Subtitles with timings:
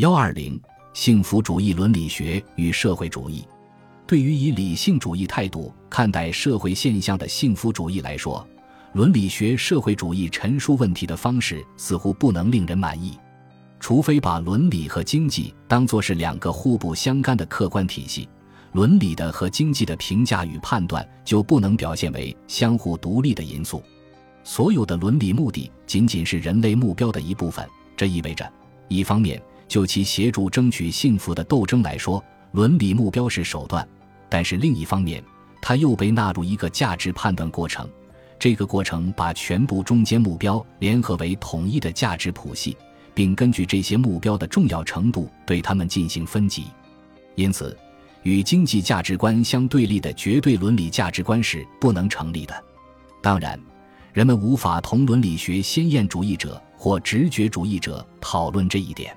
[0.00, 0.58] 幺二零
[0.94, 3.46] 幸福主义伦理学与社会主义，
[4.06, 8.48] 对于以理性主义态度看待社会现象的幸福主义来说，
[8.94, 13.18] 伦理学社会主义陈述问题的方式似乎不能令人满意。
[13.78, 18.26] 除非把伦理和经济当作是两个互不相干的客观体系，
[18.72, 23.82] 伦理的和经济的评价与判断就不能表现为相互独立的因素。
[24.44, 28.50] 所有的伦理目的仅仅是人类目标的一部分，这意味着，
[28.88, 29.38] 一方面
[29.70, 33.86] 就其协助争取幸福的斗争来说，伦理目标是手段；
[34.28, 35.22] 但是另一方面，
[35.62, 37.88] 它又被纳入一个价值判断过程，
[38.36, 42.76] 这个过程把全部中间目标联合为统一的价值谱系。
[43.12, 46.66] 并根据这些目标的重要程度对它们进行分级，
[47.34, 47.76] 因此，
[48.22, 52.64] 与经济价值观相对立的绝对伦理价值观是不能成立的。
[53.20, 53.60] 当然，
[54.12, 59.14] 人们无法同伦理学先验主义者或直觉主义者讨论这一点。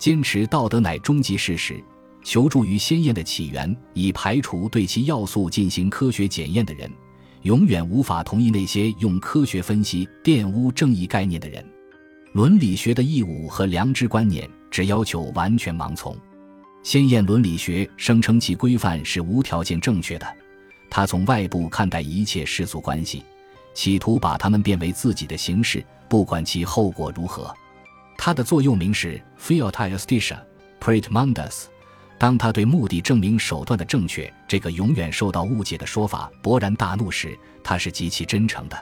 [0.00, 1.78] 坚持道德乃终极事实，
[2.24, 6.90] 求助于先验的起源以排除对其要素进行科学检验的人，
[7.42, 11.62] 永远无法同意那些用科学分析玷污正义概念的人。
[12.32, 16.16] 伦理学的义务和良知观念只要求完全盲从，
[16.82, 20.26] 先验伦理学声称其规范是无条件正确的，
[20.88, 23.22] 他从外部看待一切世俗关系，
[23.74, 27.54] 企图把它们变为自己的形式，不管其后果如何。
[28.22, 30.36] 他的座右铭是 “Fiat justitia,
[30.78, 31.64] pret mundus”。
[32.18, 38.78] 当他对目的证明手段的正确这个永远受到误解的说法勃然大怒时，他是极其真诚的。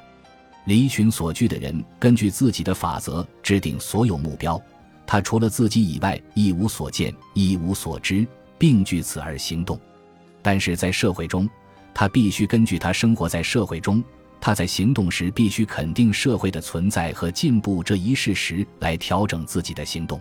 [0.64, 4.60] 离群所居的人根据自己的法则制定所有目标，
[5.06, 8.26] 他除了自己以外一无所见，一无所知，
[8.58, 9.78] 并据此而行动。
[10.42, 11.48] 但是在社会中，
[11.94, 14.02] 他必须根据他生活在社会中，
[14.40, 20.20] 他在行动时必须肯定社会的存在和进步这一事实来调整自己的行动。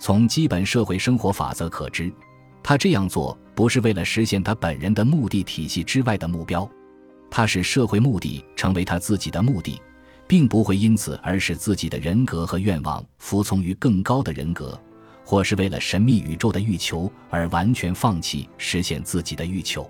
[0.00, 2.12] 从基本社会生活法则可知，
[2.62, 6.68] 他这样做不是为了实现他本人的目的体系之外的目标。
[7.30, 9.80] 他使社会目的成为他自己的目的，
[10.26, 14.78] 并不会因此而使自己的人格和愿望服从于更高的人格，
[15.24, 19.88] 或是为了神秘宇宙的欲求而完全放弃实现自己的欲求。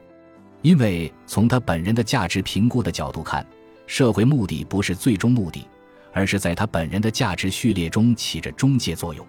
[0.63, 3.45] 因为从他本人的价值评估的角度看，
[3.87, 5.67] 社会目的不是最终目的，
[6.13, 9.27] 而是在他本人的价值序列中起着中介作用。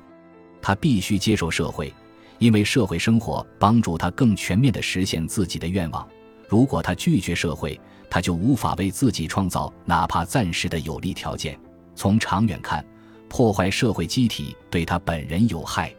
[0.62, 1.92] 他必须接受社会，
[2.38, 6.08] 因为社会生活帮助他更全面地实现自己的愿望。
[6.48, 7.80] 如果他拒绝社会，
[8.10, 11.60] 他就无法为自己创造哪怕暂时的有利条件。
[11.96, 12.86] 从长远看，
[13.28, 15.94] 破坏社会机体对他本人有害。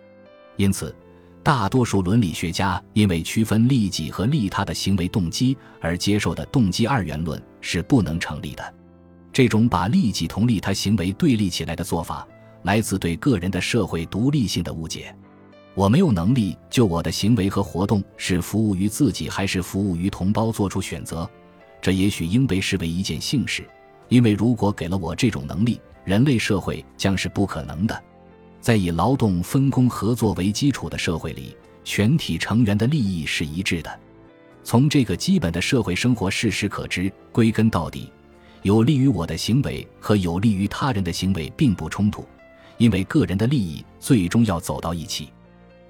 [0.57, 0.95] 因此，
[1.45, 8.75] 大多数伦理学家因为区分利己和利他的行为动机而接受的动机二元论是不能成立的。
[9.31, 12.27] 这种把利己同利他行为对立起来的做法，
[12.63, 15.15] 来自对个人的社会独立性的误解。
[15.75, 21.29] 我没有能力就我的行为和活动是服务于自己还是服务于同胞做出选择。
[21.83, 23.69] 这也许应被视为一件幸事，
[24.09, 28.03] 因为如果给了我这种能力，人类社会将是不可能的。
[28.65, 31.55] 在以劳动分工合作为基础的社会里，
[31.85, 34.01] 全体成员的利益是一致的。
[34.63, 38.11] 从这个基本的社会生活事实可知，归根到底，
[38.63, 42.25] 有利于我的行为和有利于他人的行为并不冲突，
[42.79, 45.29] 因为个人的利益最终要走到一起。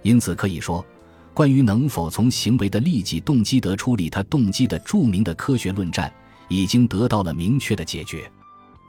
[0.03, 0.85] 因此可以说。
[1.33, 6.13] 关于能否从行为的利己动机得出利他动机的著名的科学论战，
[6.49, 8.29] 已经得到了明确的解决。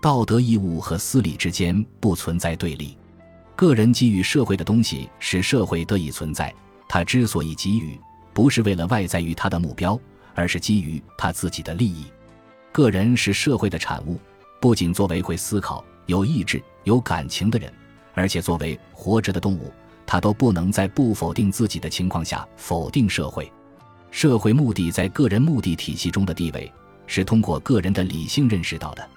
[0.02, 2.98] 道德义务和私利之间不存在对立。
[3.56, 6.54] 个人给予社会的东西使社会得以存在，
[6.90, 8.00] 他之所以给予，
[8.34, 10.00] 不是为了外在于他的目标，
[10.34, 12.06] 而是基于他自己的利益。
[12.72, 14.20] 个人是社会的产物，
[14.60, 17.74] 不仅作为会思考、有意志、有感情的人，
[18.14, 19.72] 而且作为活着的动物。
[20.08, 23.52] 他都不能在不否定自己的情况下否定社会。
[24.12, 26.72] 社会目的在个人目的体系中的地位
[27.08, 29.10] 是通过个人的理性认识到的，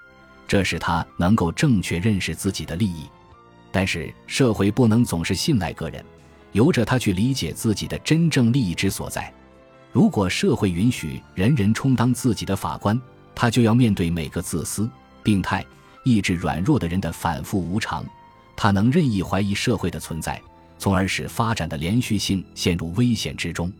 [0.47, 3.05] 这使他能够正确认识自己的利益。
[3.79, 6.05] 但是社会不能总是信赖个人，
[6.51, 9.33] 由着他去理解自己的真正利益之所在。
[9.93, 13.01] 如果社会允许人人充当自己的法官，
[13.37, 14.91] 他就要面对每个自私、
[15.23, 15.65] 病态、
[16.03, 18.05] 意志软弱的人的反复无常。
[18.57, 20.43] 他能任意怀疑社会的存在。
[20.77, 23.73] 从而使发展的连续性陷入危险之中，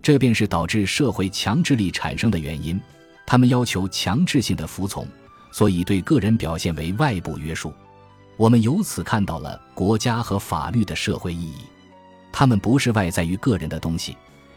[0.00, 2.80] 这便是导致社会强制力产生的原因。
[3.26, 5.06] 他们要求强制性的服从，
[5.52, 7.70] 所以对个人表现为外部约束。
[8.36, 11.58] 我们由此看到了国家和法律的社会意义。
[12.32, 14.16] 他们不是外在于个人的东西，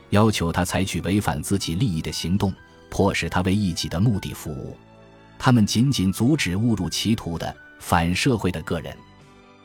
[0.10, 2.52] 要求他采取违反自己利益的行动，
[2.90, 4.76] 迫使他为一己的目的服务。
[5.38, 8.96] 他们仅仅阻止误入歧途的反社会的个人。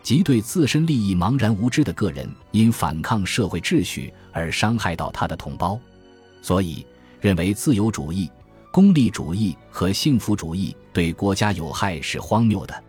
[0.02, 5.78] 即对自身利益茫然无知的个人，因反抗社会秩序而伤害到他的同胞，
[6.42, 6.84] 所以
[7.20, 8.28] 认为自由主义、
[8.72, 12.82] 功利主义和幸福主义对国家有害是荒谬的。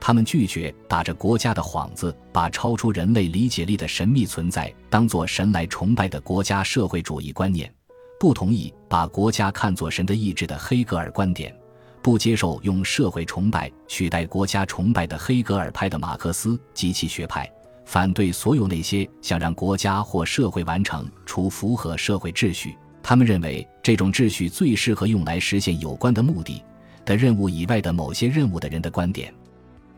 [0.00, 7.72] 他们拒绝打着国家的幌子，把超出人类理解力的神秘存在当作神来崇拜的国家社会主义观念，
[8.18, 11.54] 不同意把国家看作神的意志的黑格尔观点。
[12.02, 17.46] 不接受用社会崇拜取代国家崇拜的黑格尔派的马克思及其学派，
[17.84, 26.62] 反对所有那些想让国家或社会完成除符合社会秩序，他们认为这种秩序最适合用来实现有关的目的
[27.04, 29.30] 的任务以外的某些任务的人的观点。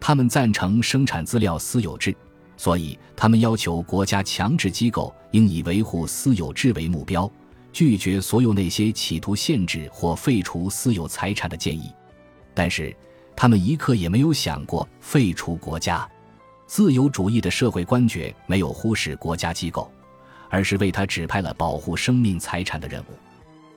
[0.04, 2.12] 他们赞成生产资料私有制，
[2.56, 7.30] 所以他们要求国家强制机构应以维护私有制为目标。
[7.72, 11.94] 拒绝所有那些企图限制或废除私有财产的建议，
[12.52, 12.94] 但是
[13.36, 16.06] 他们一刻也没有想过废除国家。
[16.66, 19.88] 自由主义的社会官爵没有忽视国家机构，
[20.50, 23.14] 而是为他指派了保护生命财产的任务。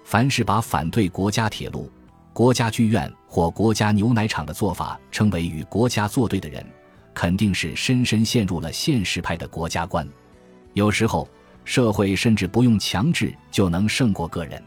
[0.04, 1.88] 凡是把反对国家铁路、
[2.35, 6.65] 国家剧院或国家牛奶厂的做法称为与国家作对的人，
[7.13, 10.05] 肯定是深深陷入了现实派的国家观。
[10.73, 11.25] 有时候。
[11.67, 14.63] 社会甚至不用强制就能胜过个人，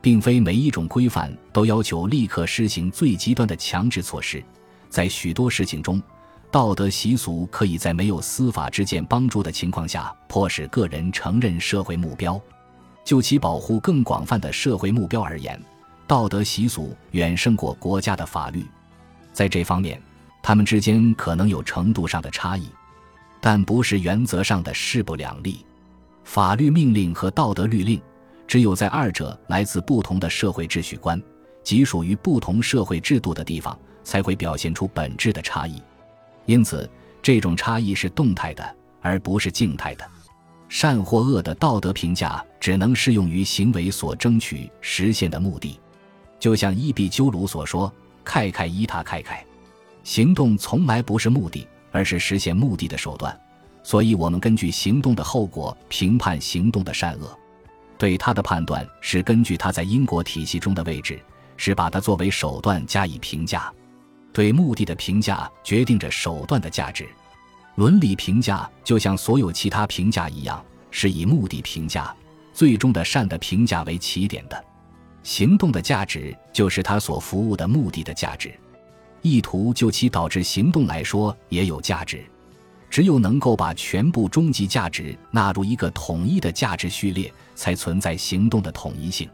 [0.00, 4.40] 并非每一种规范都要求立刻实行最极端的强制措施。
[4.88, 6.00] 在许多事情中，
[6.48, 12.40] 道德习俗可以在没有司法之见帮助的情况下，迫使个人承认社会目标。
[13.04, 15.60] 就其保护更广泛的社会目标而言，
[16.08, 18.64] 道德习俗远胜过国家的法律。
[19.34, 20.00] 在这方面，
[20.42, 22.66] 他们之间可能有程度上的差异，
[23.42, 25.64] 但不是原则上的势不两立。
[26.24, 28.00] 法律命令和道德律令，
[28.46, 31.22] 只有在二者来自不同的社会秩序观，
[31.62, 35.82] 即属于不同社会制度的地方，才会表现出本质的差异。
[36.46, 36.88] 因此，
[37.20, 40.04] 这种差异是动态的，而不是静态的。
[40.70, 45.78] 善或恶的道德评价只能适用于行为所争取实现的目的。
[46.38, 47.92] 就像伊壁鸠鲁所说
[48.24, 49.44] ：“开开伊他开开。”
[50.04, 53.38] 行动从来不是目的，而是实现目的的手段。
[53.82, 57.38] 所以，我们根据行动的后果评判行动的善恶。
[57.96, 61.20] 对他的判断是根据他在因果体系中的位置，
[61.56, 63.72] 是把它作为手段加以评价。
[64.32, 67.08] 对目的的评价决定着手段的价值。
[67.74, 72.14] 伦理评价就像所有其他评价一样，是以目的评价
[72.52, 74.64] 最终的善的评价为起点的。
[75.28, 78.50] 行动的价值就是他所服务的目的的价值。
[79.20, 82.24] 意图就其导致行动来说也有价值。
[82.88, 89.28] 只有能够把全部终极价值纳入一个统一的价值序列，才存在行动的统一性。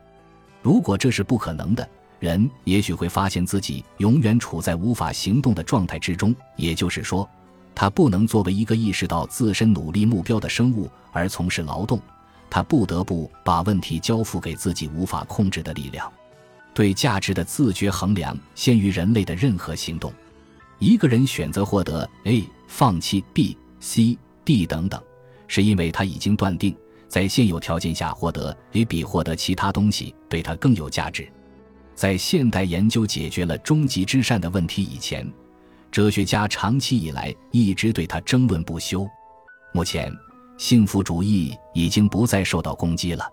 [0.62, 1.88] 如果这是不可能的，
[2.18, 6.34] 人也许会发现自己永远处在无法行动的状态之中。
[6.56, 7.28] 也就是说，
[7.72, 12.00] 他不能作为一个意识到自身努力目标的生物而从事劳动，
[12.54, 16.08] 他不得不把问题交付给自己无法控制的力量。
[16.72, 20.12] 对价值的自觉衡量先于人类的任何行动。
[20.78, 22.44] 一个人选择获得 A。
[22.68, 25.02] 放弃 B、C、D 等等，
[25.48, 26.76] 是因为他已经断定，
[27.08, 31.28] 在现有条件下获得 A 比获得其他东西对他更有价值。
[31.96, 35.28] 在现代研究解决了终极之善的问题以前，
[35.90, 39.06] 哲学家长期以来一直对他争论不休。
[39.72, 40.12] 目前，
[40.56, 43.28] 幸福主义已经不再受到攻击了。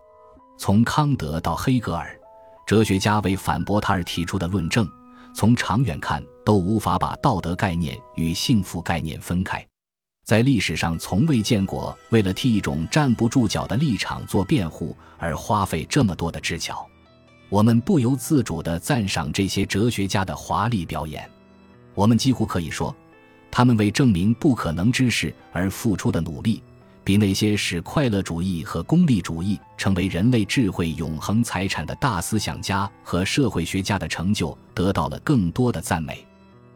[0.57, 2.19] 从康德到黑格尔，
[2.65, 4.87] 哲学家为反驳他而提出的论证。
[5.33, 9.65] 从长远看，都无法把道德概念与幸福概念分开。
[10.25, 16.85] 在历史上，从未见过为了替一种站不住脚的立场做辩护而花费这么多的智巧。
[17.49, 21.29] 我们不由自主地赞赏这些哲学家的华丽表演。
[21.95, 22.95] 我们几乎可以说，
[23.49, 26.61] 他们为证明不可能之事而付出的努力。
[27.03, 36.25] 比那些使快乐主义和功利主义成为人类智慧永恒财产的大思想家和社会学家的成就得到了更多的赞美。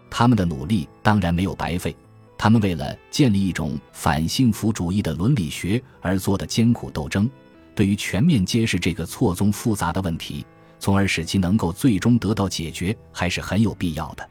[0.10, 1.96] 他们的努力当然没有白费。
[2.38, 7.29] 他们为了建立一种反幸福主义的伦理学而做的艰苦斗争，
[7.74, 10.46] 对于全面揭示这个错综复杂的问题，
[10.77, 14.29] 从而使其能够最终得到解决，还是很有必要的。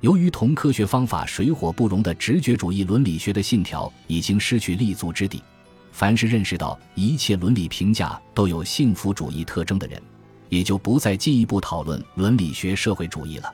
[0.00, 5.42] 由于同科学方法水火不容的直觉主义伦理学的信条已经失去立足之地，
[5.90, 10.00] 凡是认识到一切伦理评价都有幸福主义特征的人，
[10.48, 13.52] 也就不再进一步讨论伦理学社会主义了。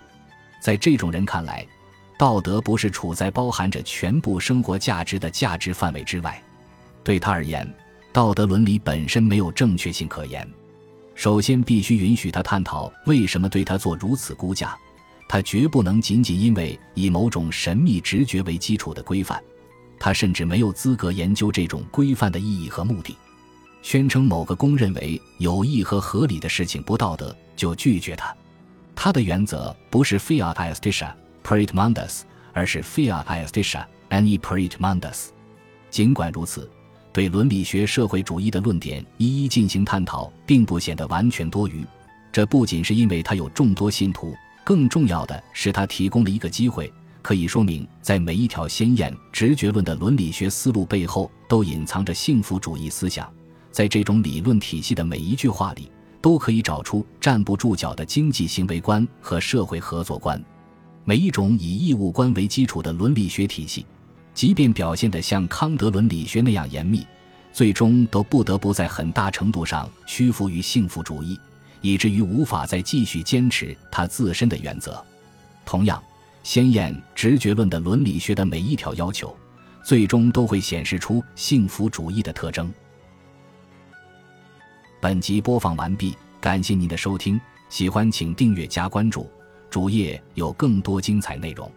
[0.61, 1.67] 在这种人看来，
[2.19, 6.43] 道德不是处在包含着全部生活价值的价值范围之外。
[7.03, 7.67] 对他而言，
[8.13, 10.47] 道德伦理本身没有正确性可言。
[11.15, 14.77] 首先，必须允许他探讨为什么对他做如此估价。
[15.29, 19.43] 他绝不能仅仅因为以某种神秘直觉为基础的规范，
[19.99, 23.17] 他甚至没有资格研究这种规范的意义和目的。
[23.83, 28.35] 宣称某个公认为有益和合理的事情不道德，就拒绝它。
[28.95, 31.13] 他的原则不是 fiat aesthesia
[31.43, 35.27] perit mundus，而是 fiat aesthesia ani perit mundus。
[35.91, 36.71] 尽管如此，
[37.13, 41.85] 对伦理学社会主义的论点一一进行探讨，并不显得完全多余。
[42.33, 46.93] 这不仅是因为他有众多信徒，更重要的是他提供了一个机会。
[47.23, 53.31] 可以说明，在每一条鲜艳直觉论的伦理学思路背后，都隐藏着幸福主义思想。
[53.71, 55.91] 在这种理论体系的每一句话里，
[56.21, 60.43] 都可以找出站不住脚的经济行为观和社会合作观。
[61.05, 63.87] 每一种以义务观为基础的伦理学体系，
[64.35, 67.07] 即便表现得像康德伦理学那样严密，
[67.53, 71.39] 最终都不得不在很大程度上屈服于幸福主义，
[71.85, 75.05] 以至于无法再继续坚持他自身的原则。
[75.67, 76.03] 同样。
[76.43, 79.35] 鲜艳直觉论的伦理学的每一条要求，
[79.83, 82.71] 最终都会显示出幸福主义的特征。
[85.01, 89.27] 本集播放完毕，感谢您的收听，喜欢请订阅加关注，
[89.71, 91.73] 主页有更多精彩内容。